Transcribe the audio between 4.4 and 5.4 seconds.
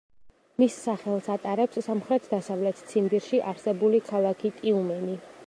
ტიუმენი.